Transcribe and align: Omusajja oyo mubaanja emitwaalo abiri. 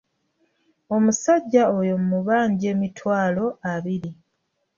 Omusajja 0.95 1.63
oyo 1.79 1.95
mubaanja 2.07 2.65
emitwaalo 2.73 3.45
abiri. 3.73 4.11